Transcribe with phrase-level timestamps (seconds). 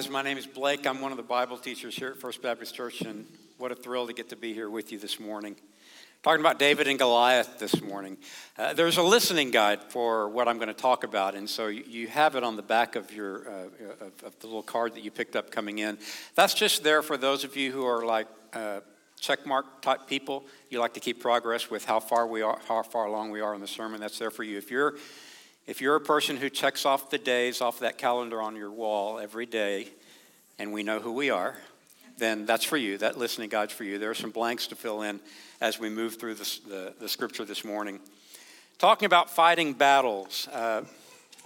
[0.00, 0.86] guys, my name is Blake.
[0.86, 3.26] I'm one of the Bible teachers here at First Baptist Church, and
[3.58, 5.56] what a thrill to get to be here with you this morning.
[6.22, 8.16] Talking about David and Goliath this morning.
[8.56, 12.06] Uh, there's a listening guide for what I'm going to talk about, and so you
[12.08, 13.52] have it on the back of your uh,
[14.00, 15.98] of, of, the little card that you picked up coming in.
[16.34, 18.80] That's just there for those of you who are like uh,
[19.20, 20.46] checkmark type people.
[20.70, 23.54] You like to keep progress with how far we are, how far along we are
[23.54, 24.00] in the sermon.
[24.00, 24.56] That's there for you.
[24.56, 24.94] If you're
[25.70, 29.20] if you're a person who checks off the days off that calendar on your wall
[29.20, 29.86] every day,
[30.58, 31.56] and we know who we are,
[32.18, 32.98] then that's for you.
[32.98, 33.96] That listening guide's for you.
[33.96, 35.20] There are some blanks to fill in
[35.60, 38.00] as we move through the, the, the scripture this morning.
[38.78, 40.82] Talking about fighting battles, uh,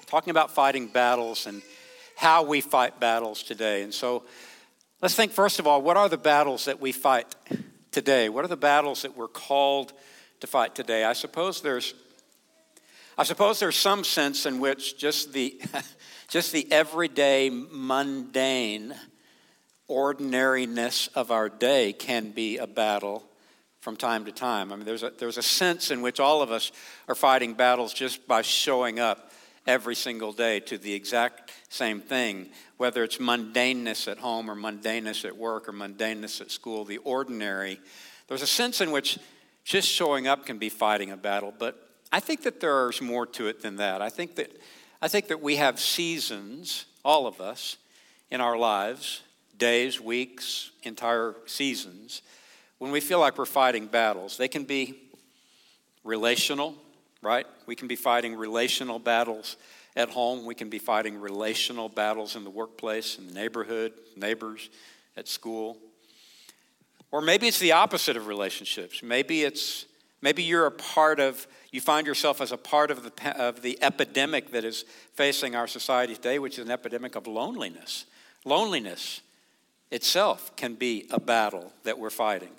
[0.06, 1.61] talking about fighting battles and
[2.16, 3.83] how we fight battles today.
[3.83, 4.22] And so
[5.03, 7.27] let's think, first of all, what are the battles that we fight
[7.92, 8.31] today?
[8.31, 9.92] What are the battles that we're called
[10.41, 11.05] to fight today?
[11.05, 11.92] I suppose there's
[13.16, 15.60] I suppose there's some sense in which just the,
[16.28, 18.94] just the everyday, mundane,
[19.86, 23.22] ordinariness of our day can be a battle
[23.80, 24.72] from time to time.
[24.72, 26.72] I mean, there's a, there's a sense in which all of us
[27.06, 29.30] are fighting battles just by showing up
[29.66, 32.48] every single day to the exact same thing,
[32.78, 37.78] whether it's mundaneness at home or mundaneness at work or mundaneness at school, the ordinary.
[38.26, 39.18] There's a sense in which
[39.64, 41.83] just showing up can be fighting a battle, but
[42.14, 44.00] I think that there's more to it than that.
[44.00, 44.56] I think that,
[45.02, 47.76] I think that we have seasons, all of us,
[48.30, 49.22] in our lives
[49.58, 52.22] days, weeks, entire seasons
[52.78, 54.36] when we feel like we're fighting battles.
[54.36, 54.94] They can be
[56.04, 56.76] relational,
[57.20, 57.48] right?
[57.66, 59.56] We can be fighting relational battles
[59.97, 60.44] at home.
[60.44, 64.70] We can be fighting relational battles in the workplace, in the neighborhood, neighbors,
[65.16, 65.78] at school.
[67.10, 69.03] Or maybe it's the opposite of relationships.
[69.03, 69.86] Maybe it's
[70.22, 73.76] maybe you're a part of you find yourself as a part of the, of the
[73.82, 78.06] epidemic that is facing our society today, which is an epidemic of loneliness.
[78.44, 79.22] Loneliness
[79.90, 82.52] itself can be a battle that we're fighting.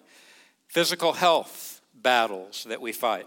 [0.67, 3.25] Physical health battles that we fight,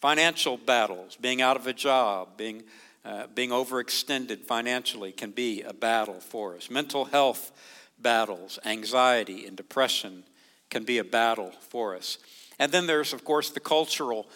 [0.00, 2.62] financial battles, being out of a job, being,
[3.04, 6.70] uh, being overextended financially can be a battle for us.
[6.70, 7.52] Mental health
[7.98, 10.24] battles, anxiety and depression
[10.70, 12.16] can be a battle for us.
[12.58, 14.26] And then there's, of course, the cultural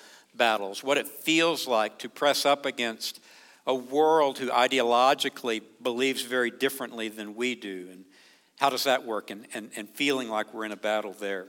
[0.41, 3.21] battles, what it feels like to press up against
[3.67, 7.89] a world who ideologically believes very differently than we do.
[7.93, 8.07] And
[8.59, 9.31] how does that work?
[9.31, 11.49] And, and, and feeling like we're in a battle there.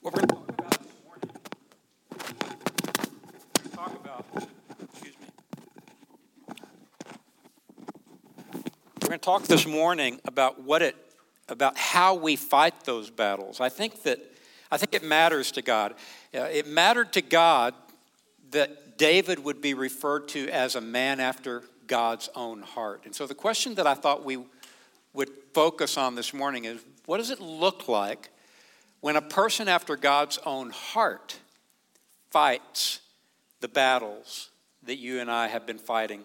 [0.00, 1.30] What we're going to talk about this morning,
[3.64, 4.24] we're talk about,
[4.82, 5.26] excuse me.
[9.02, 10.96] We're going to talk this morning about what it,
[11.50, 13.60] about how we fight those battles.
[13.60, 14.29] I think that
[14.70, 15.94] I think it matters to God.
[16.34, 17.74] Uh, it mattered to God
[18.50, 23.02] that David would be referred to as a man after God's own heart.
[23.04, 24.38] And so the question that I thought we
[25.12, 28.30] would focus on this morning is what does it look like
[29.00, 31.38] when a person after God's own heart
[32.30, 33.00] fights
[33.60, 34.50] the battles
[34.84, 36.24] that you and I have been fighting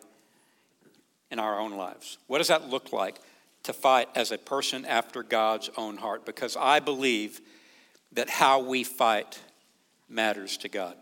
[1.31, 2.17] in our own lives?
[2.28, 3.19] What does that look like
[3.63, 6.25] to fight as a person after God's own heart?
[6.25, 7.41] Because I believe
[8.16, 9.40] that how we fight
[10.09, 10.96] matters to God.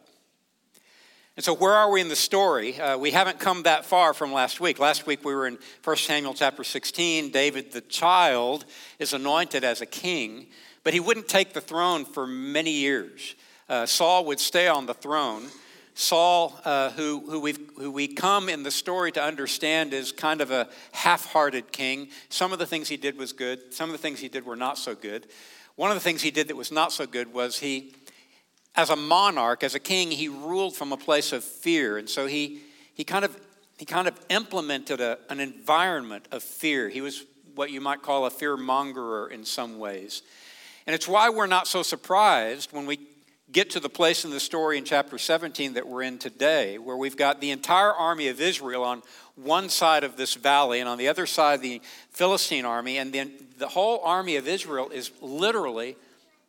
[1.36, 2.80] And so, where are we in the story?
[2.80, 4.78] Uh, we haven't come that far from last week.
[4.78, 7.32] Last week we were in 1 Samuel chapter 16.
[7.32, 8.66] David, the child,
[9.00, 10.48] is anointed as a king,
[10.84, 13.34] but he wouldn't take the throne for many years.
[13.68, 15.46] Uh, Saul would stay on the throne.
[15.96, 20.42] Saul, uh, who, who, we who we come in the story to understand, is kind
[20.42, 22.10] of a half hearted king.
[22.30, 24.56] Some of the things he did was good, some of the things he did were
[24.56, 25.28] not so good.
[25.76, 27.96] One of the things he did that was not so good was he,
[28.76, 31.98] as a monarch, as a king, he ruled from a place of fear.
[31.98, 32.62] And so he,
[32.94, 33.36] he, kind, of,
[33.78, 36.90] he kind of implemented a, an environment of fear.
[36.90, 37.26] He was
[37.56, 40.22] what you might call a fear mongerer in some ways.
[40.86, 43.00] And it's why we're not so surprised when we
[43.54, 46.98] get to the place in the story in chapter 17 that we're in today, where
[46.98, 49.04] we've got the entire army of Israel on
[49.36, 51.80] one side of this valley, and on the other side, the
[52.10, 55.96] Philistine army, and then the whole army of Israel is literally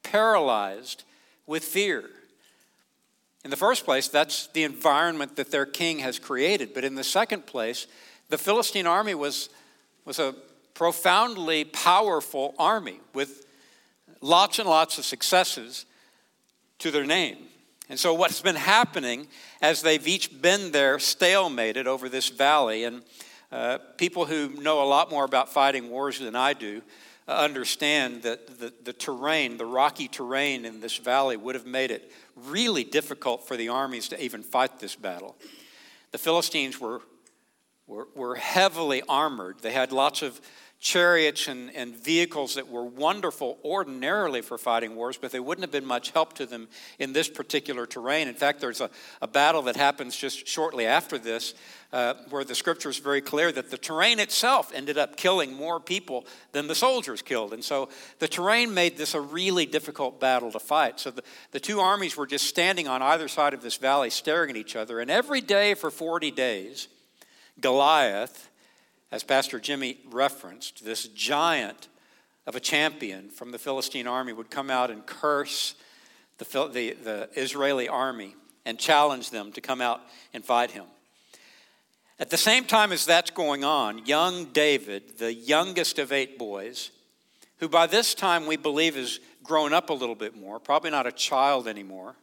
[0.02, 1.04] paralyzed
[1.46, 2.04] with fear.
[3.44, 6.72] In the first place, that's the environment that their king has created.
[6.72, 7.86] But in the second place,
[8.30, 9.50] the Philistine army was,
[10.06, 10.34] was a
[10.72, 13.44] profoundly powerful army with
[14.22, 15.84] lots and lots of successes
[16.84, 17.38] to their name.
[17.88, 19.26] And so, what's been happening
[19.62, 23.02] as they've each been there, stalemated over this valley, and
[23.50, 26.82] uh, people who know a lot more about fighting wars than I do
[27.26, 31.90] uh, understand that the, the terrain, the rocky terrain in this valley, would have made
[31.90, 35.36] it really difficult for the armies to even fight this battle.
[36.12, 37.00] The Philistines were
[37.86, 39.60] were, were heavily armored.
[39.60, 40.40] They had lots of
[40.84, 45.72] chariots and, and vehicles that were wonderful ordinarily for fighting wars, but they wouldn't have
[45.72, 48.28] been much help to them in this particular terrain.
[48.28, 48.90] In fact, there's a,
[49.22, 51.54] a battle that happens just shortly after this
[51.90, 55.80] uh, where the scripture is very clear that the terrain itself ended up killing more
[55.80, 57.54] people than the soldiers killed.
[57.54, 57.88] And so
[58.18, 61.00] the terrain made this a really difficult battle to fight.
[61.00, 61.22] So the,
[61.52, 64.76] the two armies were just standing on either side of this valley staring at each
[64.76, 65.00] other.
[65.00, 66.88] And every day for 40 days,
[67.58, 68.50] Goliath
[69.10, 71.88] as Pastor Jimmy referenced, this giant
[72.46, 75.74] of a champion from the Philistine army would come out and curse
[76.38, 78.34] the, the, the Israeli army
[78.64, 80.00] and challenge them to come out
[80.32, 80.84] and fight him.
[82.18, 86.90] At the same time as that's going on, young David, the youngest of eight boys,
[87.58, 91.06] who by this time we believe has grown up a little bit more, probably not
[91.06, 92.14] a child anymore.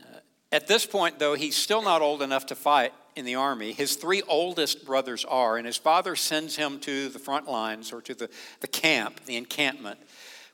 [0.00, 0.18] Uh,
[0.50, 3.72] at this point, though, he's still not old enough to fight in the army.
[3.72, 8.00] His three oldest brothers are, and his father sends him to the front lines or
[8.02, 8.30] to the,
[8.60, 9.98] the camp, the encampment,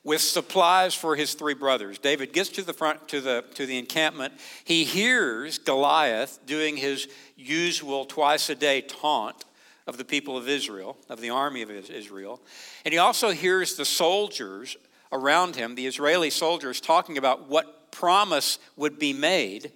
[0.05, 1.99] with supplies for his three brothers.
[1.99, 4.35] David gets to the front to the to the encampment.
[4.65, 9.45] He hears Goliath doing his usual twice a day taunt
[9.87, 12.41] of the people of Israel, of the army of Israel.
[12.85, 14.77] And he also hears the soldiers
[15.13, 19.73] around him, the Israeli soldiers, talking about what promise would be made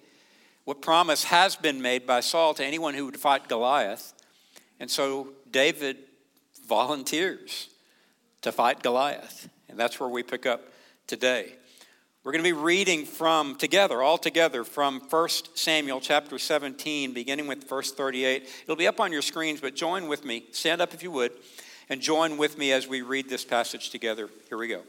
[0.65, 4.13] what promise has been made by Saul to anyone who would fight Goliath.
[4.79, 5.99] And so David
[6.67, 7.69] volunteers
[8.43, 9.49] to fight Goliath.
[9.69, 10.63] And that's where we pick up
[11.07, 11.55] today.
[12.23, 17.47] We're going to be reading from together, all together, from 1 Samuel chapter 17, beginning
[17.47, 18.47] with verse 38.
[18.65, 20.45] It'll be up on your screens, but join with me.
[20.53, 21.33] Stand up if you would,
[21.89, 24.29] and join with me as we read this passage together.
[24.51, 24.83] Here we go.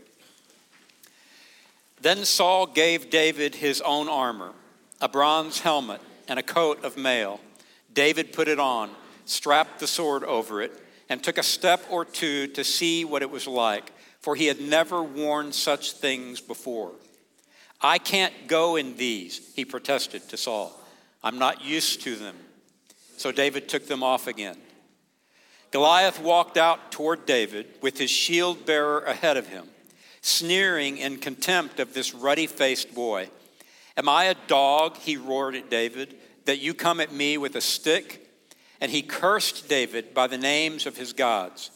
[2.01, 4.51] Then Saul gave David his own armor
[5.01, 7.41] a bronze helmet, and a coat of mail.
[7.91, 8.91] David put it on,
[9.25, 10.71] strapped the sword over it,
[11.09, 14.61] and took a step or two to see what it was like, for he had
[14.61, 16.93] never worn such things before.
[17.81, 20.79] I can't go in these, he protested to Saul.
[21.23, 22.35] I'm not used to them.
[23.17, 24.57] So David took them off again.
[25.71, 29.67] Goliath walked out toward David with his shield bearer ahead of him,
[30.21, 33.29] sneering in contempt of this ruddy faced boy.
[34.01, 36.15] Am I a dog, he roared at David,
[36.45, 38.27] that you come at me with a stick?
[38.79, 41.69] And he cursed David by the names of his gods.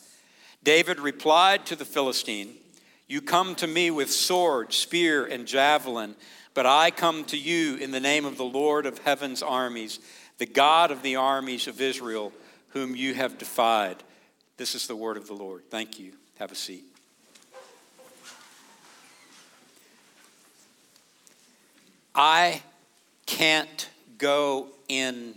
[0.64, 2.56] David replied to the Philistine,
[3.08, 6.16] You come to me with sword, spear, and javelin,
[6.56, 10.00] but I come to you in the name of the Lord of heaven's armies,
[10.40, 12.34] the God of the armies of Israel,
[12.70, 13.98] whom you have defied.
[14.58, 15.70] This is the word of the Lord.
[15.70, 16.14] Thank you.
[16.40, 16.95] Have a seat.
[22.16, 22.62] I
[23.26, 25.36] can't go in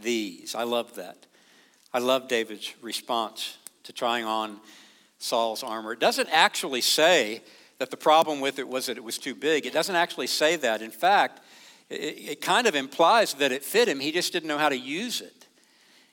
[0.00, 0.54] these.
[0.54, 1.26] I love that.
[1.92, 4.60] I love David's response to trying on
[5.18, 5.92] Saul's armor.
[5.92, 7.42] It doesn't actually say
[7.78, 9.66] that the problem with it was that it was too big.
[9.66, 10.82] It doesn't actually say that.
[10.82, 11.40] In fact,
[11.88, 14.78] it, it kind of implies that it fit him, he just didn't know how to
[14.78, 15.40] use it.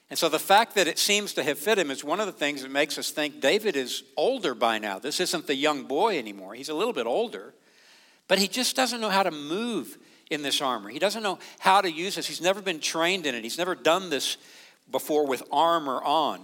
[0.10, 2.32] And so the fact that it seems to have fit him is one of the
[2.32, 5.00] things that makes us think David is older by now.
[5.00, 6.54] This isn't the young boy anymore.
[6.54, 7.54] He's a little bit older,
[8.30, 9.98] but he just doesn't know how to move
[10.30, 10.90] in this armor.
[10.90, 12.28] He doesn't know how to use this.
[12.28, 13.44] He's never been trained in it.
[13.44, 14.38] He's never done this
[14.92, 16.42] before with armor on.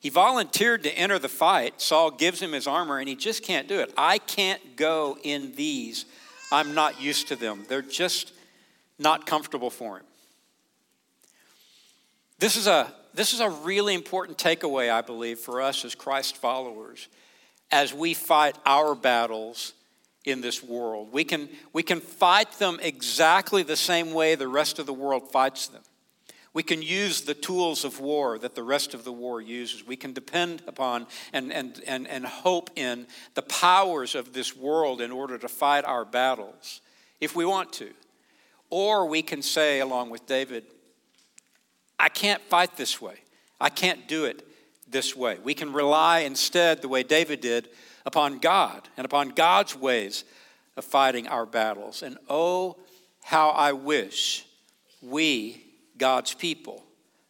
[0.00, 1.80] He volunteered to enter the fight.
[1.80, 3.92] Saul gives him his armor, and he just can't do it.
[3.96, 6.06] I can't go in these.
[6.50, 7.66] I'm not used to them.
[7.68, 8.32] They're just
[8.98, 10.04] not comfortable for him.
[12.38, 16.38] This is a, this is a really important takeaway, I believe, for us as Christ
[16.38, 17.08] followers
[17.70, 19.74] as we fight our battles
[20.24, 21.12] in this world.
[21.12, 25.30] We can, we can fight them exactly the same way the rest of the world
[25.30, 25.82] fights them.
[26.52, 29.86] We can use the tools of war that the rest of the war uses.
[29.86, 35.00] We can depend upon and, and, and, and hope in the powers of this world
[35.00, 36.80] in order to fight our battles
[37.20, 37.90] if we want to.
[38.68, 40.64] Or we can say, along with David,
[41.98, 43.16] I can't fight this way.
[43.60, 44.44] I can't do it
[44.88, 45.38] this way.
[45.42, 47.68] We can rely instead, the way David did,
[48.06, 50.24] upon God and upon God's ways
[50.76, 52.02] of fighting our battles.
[52.02, 52.76] And oh,
[53.22, 54.46] how I wish
[55.02, 55.64] we,
[55.98, 56.84] God's people,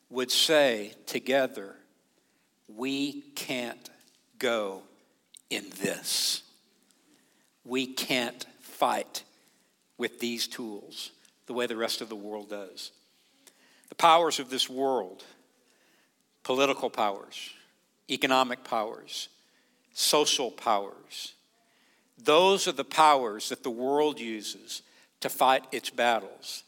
[0.09, 1.77] would say together,
[2.69, 3.91] we can't
[4.39, 4.83] go
[5.50, 6.43] in this.
[7.65, 9.25] We can't fight
[9.99, 11.11] with these tools
[11.47, 12.93] the way the rest of the world does.
[13.89, 15.25] The powers of this world,
[16.45, 17.50] political powers,
[18.09, 19.29] economic powers,
[19.93, 21.35] social powers.
[22.23, 24.83] Those are the powers that the world uses
[25.21, 26.65] to fight its battles.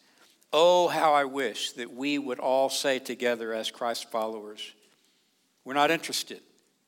[0.52, 4.72] Oh, how I wish that we would all say together as Christ followers,
[5.64, 6.40] we're not interested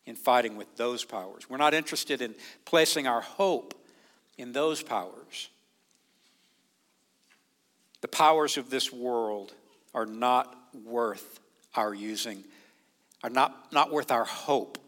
[0.07, 1.49] in fighting with those powers.
[1.49, 3.75] We're not interested in placing our hope
[4.37, 5.49] in those powers.
[8.03, 9.55] The powers of this world
[9.95, 11.41] are not worth
[11.75, 12.45] our using,
[13.23, 14.79] are not, not worth our hope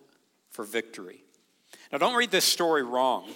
[0.51, 1.23] for victory.
[1.93, 3.29] Now, don't read this story wrong.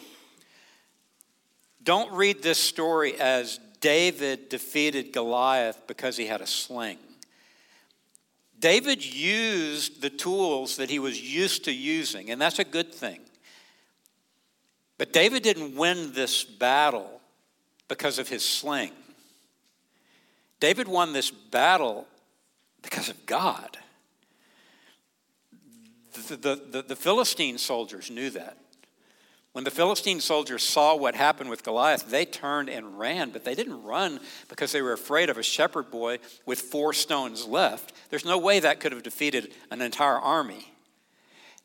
[1.83, 6.99] Don't read this story as David defeated Goliath because he had a sling.
[8.59, 13.21] David used the tools that he was used to using, and that's a good thing.
[14.99, 17.23] But David didn't win this battle
[17.89, 18.93] because of his sling.
[20.61, 22.07] David won this battle
[22.83, 23.79] because of God.
[26.13, 28.57] The, the, the, Philistine soldiers knew that.
[29.53, 33.55] When the Philistine soldiers saw what happened with Goliath, they turned and ran, but they
[33.55, 37.93] didn't run because they were afraid of a shepherd boy with four stones left.
[38.11, 40.73] There's no way that could have defeated an entire army.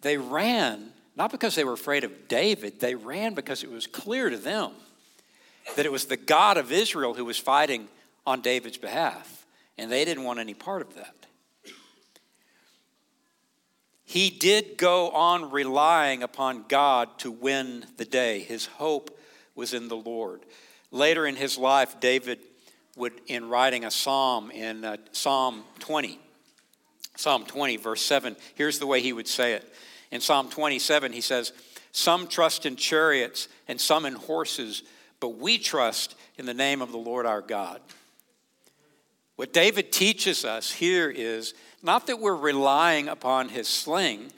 [0.01, 4.29] They ran not because they were afraid of David, they ran because it was clear
[4.29, 4.71] to them
[5.75, 7.87] that it was the God of Israel who was fighting
[8.25, 9.45] on David's behalf,
[9.77, 11.24] and they didn't want any part of that.
[14.05, 18.39] He did go on relying upon God to win the day.
[18.39, 19.17] His hope
[19.55, 20.41] was in the Lord.
[20.91, 22.39] Later in his life, David
[22.95, 26.19] would, in writing a psalm in uh, Psalm 20,
[27.17, 29.73] Psalm 20, verse 7, here's the way he would say it.
[30.11, 31.51] In Psalm 27, he says,
[31.91, 34.83] Some trust in chariots and some in horses,
[35.19, 37.81] but we trust in the name of the Lord our God.
[39.35, 44.31] What David teaches us here is not that we're relying upon his sling,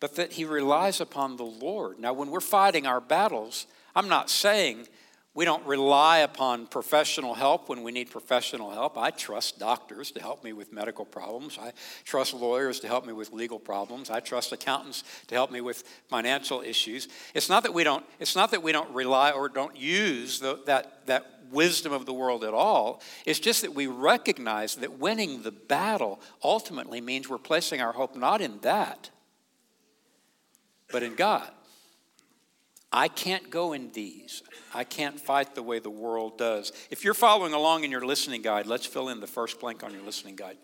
[0.00, 1.98] but that he relies upon the Lord.
[1.98, 4.88] Now, when we're fighting our battles, I'm not saying
[5.34, 8.96] we don't rely upon professional help when we need professional help.
[8.96, 11.58] I trust doctors to help me with medical problems.
[11.60, 11.72] I
[12.04, 14.10] trust lawyers to help me with legal problems.
[14.10, 17.08] I trust accountants to help me with financial issues.
[17.34, 20.60] It's not that we don't, it's not that we don't rely or don't use the,
[20.66, 23.02] that, that wisdom of the world at all.
[23.26, 28.16] It's just that we recognize that winning the battle ultimately means we're placing our hope
[28.16, 29.10] not in that,
[30.90, 31.50] but in God.
[32.92, 34.44] I can't go in these.
[34.72, 36.72] I can't fight the way the world does.
[36.90, 39.92] If you're following along in your listening guide, let's fill in the first blank on
[39.92, 40.58] your listening guide.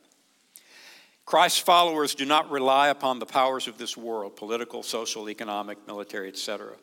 [1.27, 6.29] Christ's followers do not rely upon the powers of this world political, social, economic, military,
[6.29, 6.75] etc.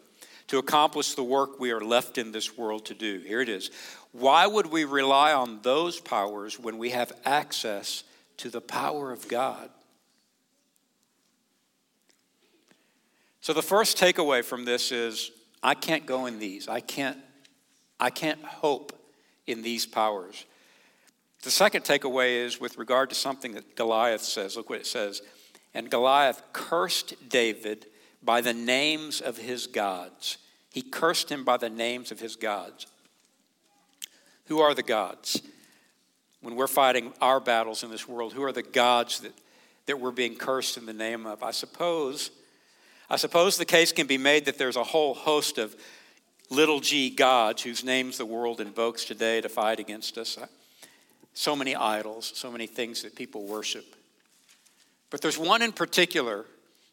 [0.48, 3.20] to accomplish the work we are left in this world to do.
[3.20, 3.70] Here it is.
[4.12, 8.04] Why would we rely on those powers when we have access
[8.38, 9.70] to the power of God?
[13.42, 15.32] So, the first takeaway from this is
[15.64, 16.68] I can't go in these.
[16.68, 17.18] I can't,
[18.00, 18.94] I can't hope
[19.46, 20.46] in these powers.
[21.44, 24.58] The second takeaway is with regard to something that Goliath says.
[24.58, 25.22] Look what it says.
[25.74, 27.86] And Goliath cursed David
[28.28, 30.38] by the names of his gods.
[30.70, 32.86] He cursed him by the names of his gods.
[34.48, 35.42] Who are the gods?
[36.42, 39.32] When we're fighting our battles in this world, who are the gods that,
[39.86, 41.42] that we're being cursed in the name of?
[41.42, 42.32] I suppose
[43.10, 45.74] I suppose the case can be made that there's a whole host of
[46.50, 50.38] little g gods whose names the world invokes today to fight against us.
[51.34, 53.96] So many idols, so many things that people worship.
[55.10, 56.46] But there's one in particular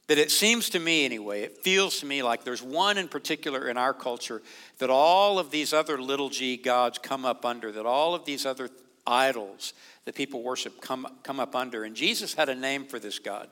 [0.07, 3.69] that it seems to me, anyway, it feels to me like there's one in particular
[3.69, 4.43] in our culture
[4.79, 8.45] that all of these other little g gods come up under, that all of these
[8.45, 8.69] other
[9.07, 9.73] idols
[10.05, 11.85] that people worship come, come up under.
[11.85, 13.49] And Jesus had a name for this God.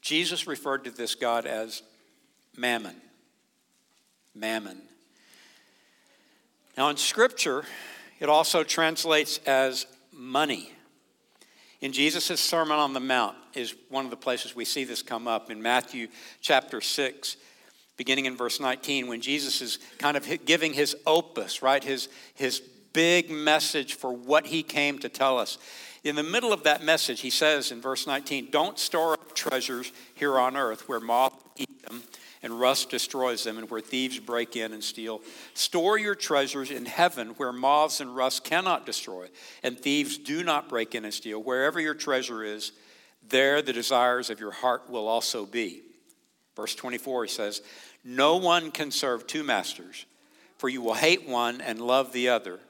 [0.00, 1.82] Jesus referred to this God as
[2.56, 2.96] mammon.
[4.34, 4.82] Mammon.
[6.76, 7.64] Now, in Scripture,
[8.18, 10.73] it also translates as money.
[11.84, 15.28] In Jesus' Sermon on the Mount is one of the places we see this come
[15.28, 16.08] up in Matthew
[16.40, 17.36] chapter 6,
[17.98, 21.84] beginning in verse 19, when Jesus is kind of giving his opus, right?
[21.84, 22.60] His, his
[22.94, 25.58] big message for what he came to tell us.
[26.04, 29.92] In the middle of that message, he says in verse 19, Don't store up treasures
[30.14, 32.02] here on earth where moth eat them
[32.44, 35.22] and rust destroys them and where thieves break in and steal.
[35.54, 39.26] Store your treasures in heaven where moths and rust cannot destroy
[39.62, 41.42] and thieves do not break in and steal.
[41.42, 42.72] Wherever your treasure is,
[43.26, 45.80] there the desires of your heart will also be.
[46.54, 47.62] Verse 24, he says,
[48.04, 50.04] No one can serve two masters,
[50.58, 52.60] for you will hate one and love the other.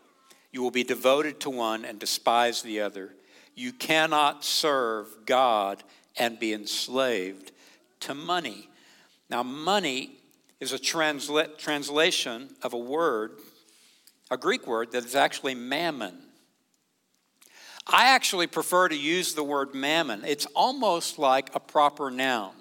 [0.52, 3.12] You will be devoted to one and despise the other.
[3.56, 5.82] You cannot serve God
[6.16, 7.50] and be enslaved
[8.00, 8.68] to money.
[9.30, 10.10] Now, money
[10.60, 13.32] is a transla- translation of a word,
[14.30, 16.18] a Greek word that is actually mammon.
[17.86, 20.24] I actually prefer to use the word mammon.
[20.24, 22.54] It's almost like a proper noun.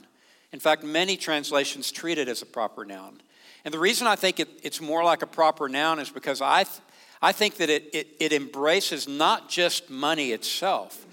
[0.52, 3.22] In fact, many translations treat it as a proper noun.
[3.66, 6.64] And the reason I think it, it's more like a proper noun is because I,
[6.64, 6.82] th-
[7.22, 11.06] I think that it, it, it embraces not just money itself,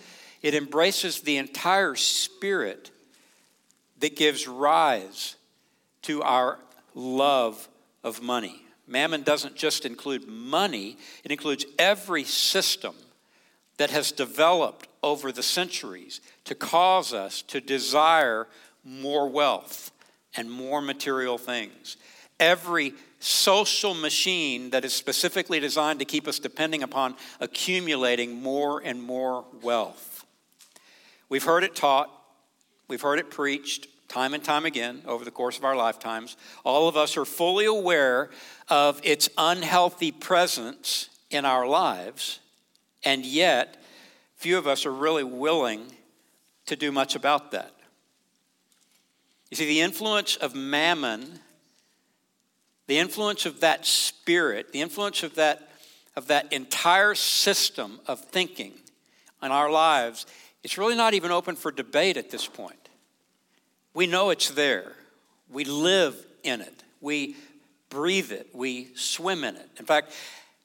[0.43, 2.91] it embraces the entire spirit
[4.01, 5.37] that gives rise
[6.03, 6.59] to our
[6.95, 7.69] love
[8.03, 8.63] of money.
[8.87, 12.95] Mammon doesn't just include money, it includes every system
[13.77, 18.47] that has developed over the centuries to cause us to desire
[18.85, 19.93] more wealth
[20.37, 21.97] and more material things.
[22.39, 29.03] Every social machine that is specifically designed to keep us depending upon accumulating more and
[29.03, 30.25] more wealth.
[31.29, 32.11] We've heard it taught,
[32.89, 36.37] we've heard it preached time and time again over the course of our lifetimes.
[36.65, 38.31] All of us are fully aware
[38.69, 42.41] of its unhealthy presence in our lives,
[43.05, 43.83] and yet
[44.37, 45.83] few of us are really willing
[46.67, 47.73] to do much about that.
[49.51, 51.39] You see, the influence of mammon,
[52.89, 55.71] the influence of that spirit, the influence of that,
[56.17, 58.73] of that entire system of thinking
[59.41, 60.27] in our lives,
[60.65, 62.80] it's really not even open for debate at this point.
[63.95, 64.93] We know it's there.
[65.51, 66.83] We live in it.
[67.01, 67.37] We
[67.89, 68.49] breathe it.
[68.53, 69.69] We swim in it.
[69.79, 70.13] In fact,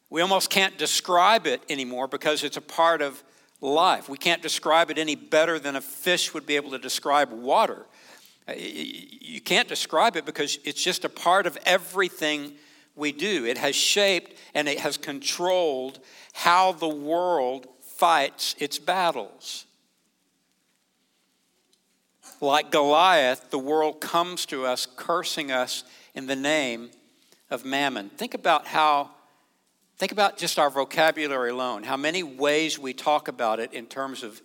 [0.09, 3.21] we almost can't describe it anymore because it's a part of
[3.61, 4.07] life.
[4.07, 7.85] We can't describe it any better than a fish would be able to describe water.
[8.47, 12.53] Uh, you can't describe it because it's just a part of everything
[12.95, 13.45] we do.
[13.45, 15.99] It has shaped and it has controlled
[16.33, 19.65] how the world fights its battles.
[22.41, 26.89] Like Goliath, the world comes to us cursing us in the name
[27.49, 28.09] of mammon.
[28.09, 29.11] Think about how,
[29.97, 34.23] think about just our vocabulary alone, how many ways we talk about it in terms
[34.23, 34.41] of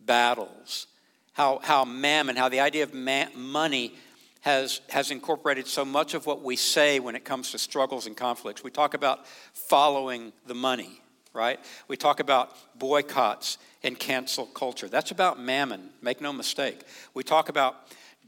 [0.00, 0.86] battles,
[1.32, 3.94] how, how mammon, how the idea of ma- money
[4.40, 8.16] has, has incorporated so much of what we say when it comes to struggles and
[8.16, 8.62] conflicts.
[8.62, 11.00] We talk about following the money,
[11.32, 11.58] right?
[11.88, 14.88] We talk about boycotts and cancel culture.
[14.88, 16.82] That's about mammon, make no mistake.
[17.12, 17.76] We talk about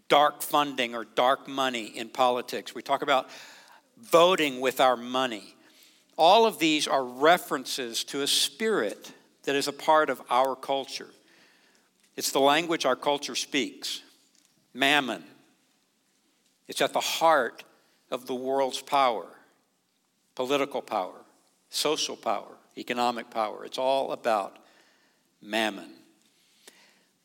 [0.08, 2.74] dark funding or dark money in politics.
[2.74, 3.28] We talk about
[3.98, 5.54] voting with our money.
[6.16, 9.12] All of these are references to a spirit
[9.44, 11.08] that is a part of our culture.
[12.16, 14.02] It's the language our culture speaks
[14.72, 15.24] mammon.
[16.68, 17.64] It's at the heart
[18.10, 19.26] of the world's power
[20.36, 21.24] political power,
[21.70, 23.64] social power, economic power.
[23.64, 24.58] It's all about
[25.42, 25.90] mammon.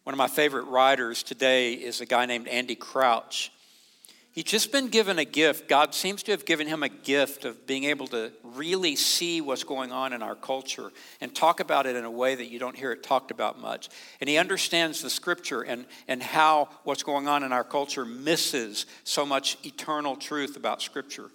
[0.03, 3.51] One of my favorite writers today is a guy named Andy Crouch.
[4.33, 5.67] He's just been given a gift.
[5.67, 9.65] God seems to have given him a gift of being able to really see what's
[9.65, 12.77] going on in our culture and talk about it in a way that you don't
[12.77, 13.89] hear it talked about much.
[14.21, 18.85] And he understands the scripture and, and how what's going on in our culture misses
[19.03, 21.29] so much eternal truth about scripture.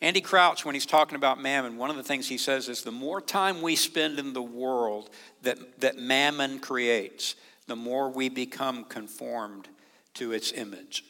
[0.00, 2.90] Andy Crouch, when he's talking about mammon, one of the things he says is the
[2.92, 5.08] more time we spend in the world
[5.42, 7.34] that, that mammon creates,
[7.66, 9.68] the more we become conformed
[10.14, 11.04] to its image.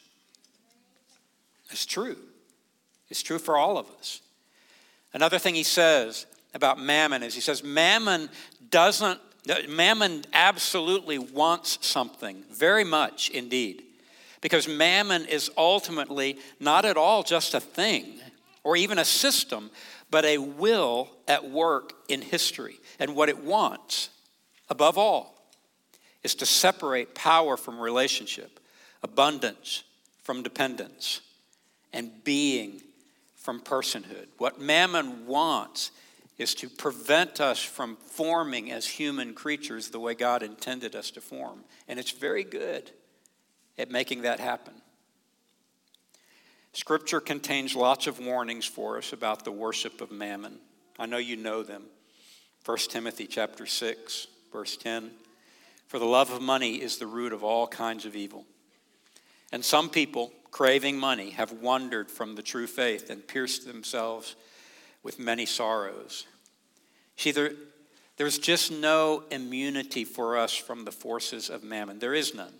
[1.69, 2.17] It's true.
[3.09, 4.21] It's true for all of us.
[5.13, 8.29] Another thing he says about mammon is he says, Mammon
[8.69, 9.19] doesn't,
[9.67, 13.83] mammon absolutely wants something, very much indeed.
[14.39, 18.19] Because mammon is ultimately not at all just a thing
[18.67, 19.71] or even a system,
[20.11, 22.75] but a will at work in history.
[22.99, 24.09] And what it wants,
[24.69, 25.49] above all,
[26.21, 28.59] is to separate power from relationship,
[29.01, 29.85] abundance
[30.21, 31.21] from dependence,
[31.93, 32.81] and being
[33.37, 34.27] from personhood.
[34.37, 35.91] What mammon wants
[36.37, 41.21] is to prevent us from forming as human creatures the way God intended us to
[41.21, 41.63] form.
[41.87, 42.91] And it's very good
[43.77, 44.73] at making that happen.
[46.77, 50.59] Scripture contains lots of warnings for us about the worship of mammon.
[50.99, 51.85] I know you know them.
[52.65, 55.09] 1 Timothy chapter 6, verse 10.
[55.87, 58.45] For the love of money is the root of all kinds of evil.
[59.51, 64.35] And some people, craving money, have wandered from the true faith and pierced themselves
[65.01, 66.27] with many sorrows.
[67.15, 67.53] See, there,
[68.17, 71.97] there's just no immunity for us from the forces of mammon.
[71.97, 72.53] There is none.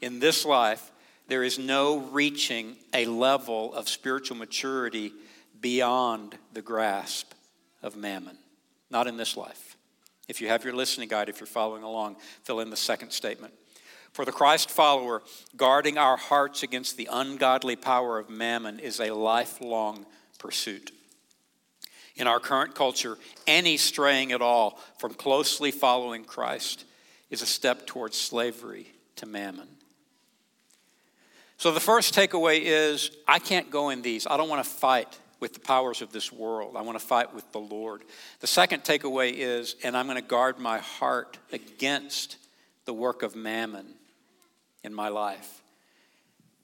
[0.00, 0.90] In this life,
[1.28, 5.12] there is no reaching a level of spiritual maturity
[5.60, 7.32] beyond the grasp
[7.82, 8.36] of mammon.
[8.90, 9.76] Not in this life.
[10.28, 13.54] If you have your listening guide, if you're following along, fill in the second statement.
[14.12, 15.22] For the Christ follower,
[15.56, 20.06] guarding our hearts against the ungodly power of mammon is a lifelong
[20.38, 20.92] pursuit.
[22.16, 26.84] In our current culture, any straying at all from closely following Christ
[27.28, 29.66] is a step towards slavery to mammon.
[31.56, 34.26] So the first takeaway is I can't go in these.
[34.26, 36.76] I don't want to fight with the powers of this world.
[36.76, 38.02] I want to fight with the Lord.
[38.40, 42.38] The second takeaway is, and I'm going to guard my heart against
[42.84, 43.86] the work of mammon
[44.82, 45.62] in my life.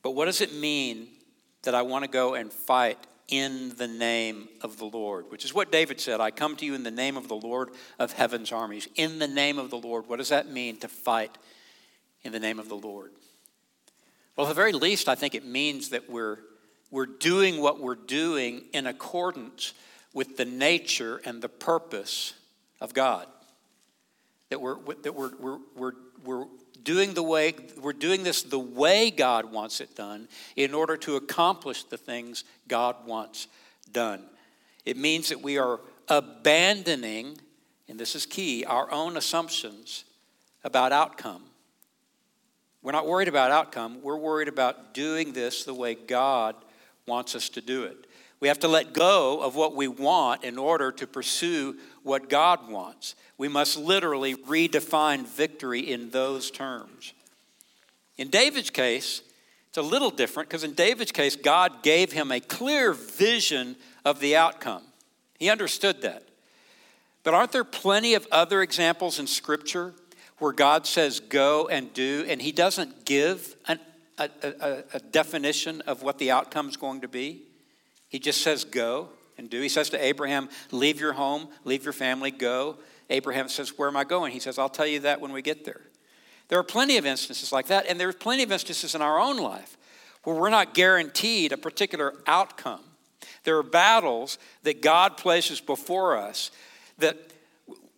[0.02, 1.08] But what does it mean
[1.62, 2.98] that I want to go and fight
[3.28, 5.30] in the name of the Lord?
[5.30, 7.70] Which is what David said I come to you in the name of the Lord
[7.98, 8.88] of heaven's armies.
[8.96, 10.08] In the name of the Lord.
[10.08, 11.36] What does that mean to fight
[12.22, 13.12] in the name of the Lord?
[14.40, 16.38] Well, at the very least, I think it means that we're,
[16.90, 19.74] we're doing what we're doing in accordance
[20.14, 22.32] with the nature and the purpose
[22.80, 23.26] of God.
[24.48, 25.92] That we're, that we're, we're, we're,
[26.24, 26.46] we're
[26.82, 30.26] doing the way we're doing this the way God wants it done
[30.56, 33.46] in order to accomplish the things God wants
[33.92, 34.24] done.
[34.86, 37.36] It means that we are abandoning,
[37.90, 40.06] and this is key, our own assumptions
[40.64, 41.49] about outcome.
[42.82, 46.56] We're not worried about outcome, we're worried about doing this the way God
[47.06, 48.06] wants us to do it.
[48.40, 52.70] We have to let go of what we want in order to pursue what God
[52.70, 53.14] wants.
[53.36, 57.12] We must literally redefine victory in those terms.
[58.16, 59.22] In David's case,
[59.68, 64.20] it's a little different because in David's case, God gave him a clear vision of
[64.20, 64.82] the outcome.
[65.38, 66.24] He understood that.
[67.22, 69.92] But aren't there plenty of other examples in Scripture
[70.40, 73.78] where God says go and do, and He doesn't give an,
[74.18, 77.42] a, a, a definition of what the outcome is going to be?
[78.08, 79.60] He just says, Go and do.
[79.60, 82.76] He says to Abraham, Leave your home, leave your family, go.
[83.08, 84.32] Abraham says, Where am I going?
[84.32, 85.80] He says, I'll tell you that when we get there.
[86.48, 89.20] There are plenty of instances like that, and there are plenty of instances in our
[89.20, 89.76] own life
[90.24, 92.80] where we're not guaranteed a particular outcome.
[93.44, 96.50] There are battles that God places before us
[96.98, 97.16] that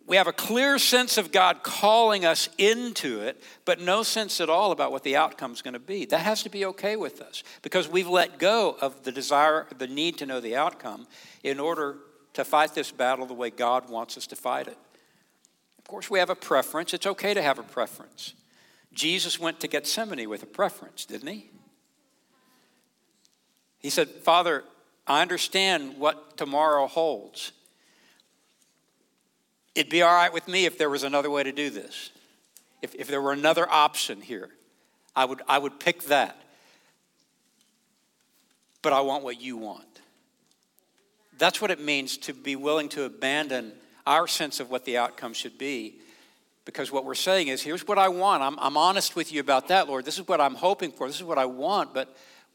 [0.06, 4.50] we have a clear sense of God calling us into it, but no sense at
[4.50, 6.04] all about what the outcome is going to be.
[6.06, 9.86] That has to be okay with us because we've let go of the desire, the
[9.86, 11.06] need to know the outcome
[11.42, 11.98] in order
[12.34, 14.78] to fight this battle the way God wants us to fight it.
[15.78, 16.94] Of course, we have a preference.
[16.94, 18.34] It's okay to have a preference.
[18.92, 21.50] Jesus went to Gethsemane with a preference, didn't he?
[23.78, 24.64] He said, Father,
[25.06, 27.52] I understand what tomorrow holds.
[29.74, 32.10] It'd be all right with me if there was another way to do this.
[32.82, 34.50] If, if there were another option here,
[35.14, 36.36] I would, I would pick that.
[38.82, 39.86] But I want what you want.
[41.38, 43.72] That's what it means to be willing to abandon
[44.06, 45.94] our sense of what the outcome should be.
[46.64, 48.42] Because what we're saying is, here's what I want.
[48.42, 50.04] I'm, I'm honest with you about that, Lord.
[50.04, 51.06] This is what I'm hoping for.
[51.06, 51.94] This is what I want.
[51.94, 52.14] But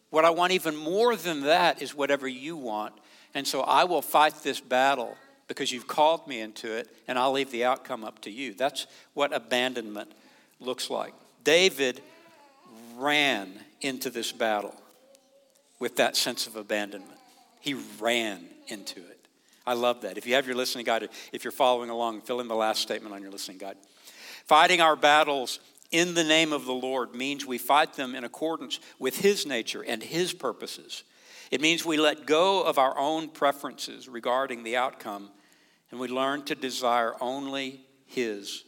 [0.09, 2.93] what I want even more than that is whatever you want.
[3.33, 7.31] And so I will fight this battle because you've called me into it, and I'll
[7.31, 8.53] leave the outcome up to you.
[8.53, 10.11] That's what abandonment
[10.59, 11.13] looks like.
[11.43, 12.01] David
[12.97, 14.75] ran into this battle
[15.79, 17.19] with that sense of abandonment.
[17.59, 19.27] He ran into it.
[19.65, 20.17] I love that.
[20.17, 23.13] If you have your listening guide, if you're following along, fill in the last statement
[23.13, 23.75] on your listening guide.
[24.45, 25.59] Fighting our battles
[25.91, 29.83] in the name of the Lord means we fight them in accordance with His nature
[29.83, 31.03] and His purposes.
[31.51, 35.29] It means we let go of our own preferences regarding the outcome
[35.91, 38.63] and we learn to desire only His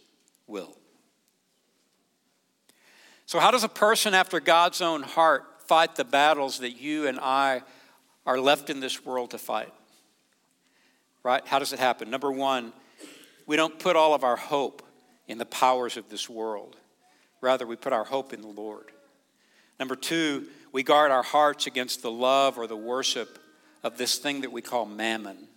[0.48, 0.78] will.
[3.26, 7.20] So, how does a person after God's own heart fight the battles that you and
[7.20, 7.62] I
[8.26, 9.72] are left in this world to fight?
[11.22, 11.46] Right?
[11.46, 12.10] How does it happen?
[12.10, 12.74] Number one,
[13.46, 14.82] we don't put all of our hope
[15.28, 16.76] in the powers of this world.
[17.42, 18.92] Rather, we put our hope in the Lord.
[19.80, 23.40] Number two, we guard our hearts against the love or the worship
[23.84, 25.49] of this thing that we call mammon.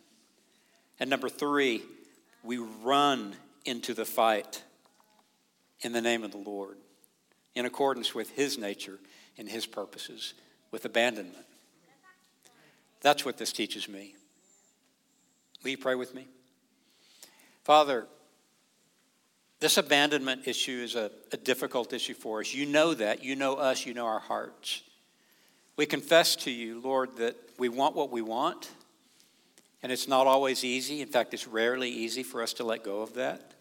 [1.02, 1.82] And number three,
[2.44, 3.34] we run
[3.64, 4.62] into the fight
[5.80, 6.76] in the name of the Lord,
[7.56, 9.00] in accordance with His nature
[9.36, 10.34] and His purposes,
[10.70, 11.44] with abandonment.
[13.00, 14.14] That's what this teaches me.
[15.64, 16.28] Will you pray with me?
[17.64, 18.06] Father,
[19.58, 22.54] this abandonment issue is a, a, difficult issue for us.
[22.54, 23.24] You know that.
[23.24, 23.84] You know us.
[23.84, 24.82] You know our hearts.
[25.74, 28.70] We confess to you, Lord, that we want what we want
[29.82, 31.00] and it's not always easy.
[31.00, 33.54] In fact, it's rarely easy for us to let go of that.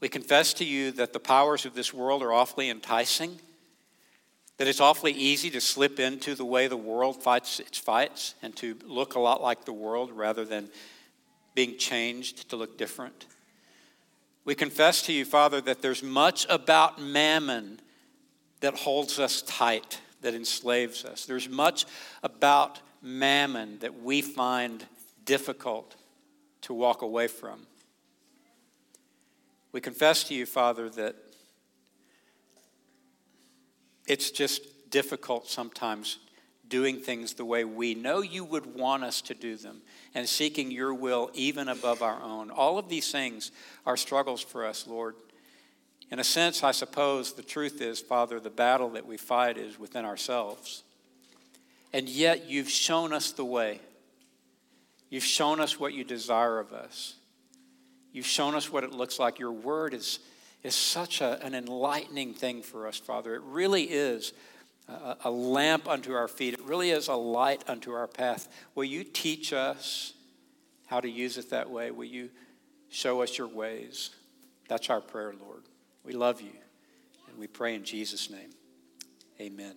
[0.00, 3.40] We confess to you that the powers of this world are awfully enticing,
[4.58, 8.54] that it's awfully easy to slip into the way the world fights its fights and
[8.56, 10.68] to look a lot like the world rather than
[11.54, 13.26] being changed to look different.
[14.44, 17.80] We confess to you, Father, that there's much about mammon
[18.60, 21.24] that holds us tight, that enslaves us.
[21.24, 21.86] There's much
[22.22, 24.84] about mammon that we find
[25.24, 25.96] difficult
[26.62, 27.66] to walk away from.
[29.72, 31.16] We confess to you, Father, that
[34.06, 36.18] it's just difficult sometimes
[36.68, 39.82] doing things the way we know you would want us to do them
[40.14, 42.50] and seeking your will even above our own.
[42.50, 43.50] All of these things
[43.84, 45.14] are struggles for us, Lord.
[46.10, 49.78] In a sense, I suppose the truth is, Father, the battle that we fight is
[49.78, 50.84] within ourselves.
[51.92, 53.80] And yet, you've shown us the way.
[55.14, 57.14] You've shown us what you desire of us.
[58.10, 59.38] You've shown us what it looks like.
[59.38, 60.18] Your word is,
[60.64, 63.36] is such a, an enlightening thing for us, Father.
[63.36, 64.32] It really is
[64.88, 68.48] a, a lamp unto our feet, it really is a light unto our path.
[68.74, 70.14] Will you teach us
[70.86, 71.92] how to use it that way?
[71.92, 72.30] Will you
[72.88, 74.10] show us your ways?
[74.68, 75.62] That's our prayer, Lord.
[76.02, 76.58] We love you,
[77.28, 78.50] and we pray in Jesus' name.
[79.40, 79.76] Amen.